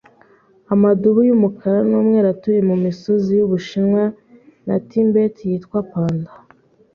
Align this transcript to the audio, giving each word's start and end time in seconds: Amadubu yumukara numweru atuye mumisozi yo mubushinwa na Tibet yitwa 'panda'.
Amadubu 0.73 1.19
yumukara 1.29 1.79
numweru 1.89 2.27
atuye 2.33 2.59
mumisozi 2.69 3.31
yo 3.39 3.45
mubushinwa 3.45 4.03
na 4.67 4.75
Tibet 4.87 5.35
yitwa 5.49 5.79
'panda'. 5.85 6.33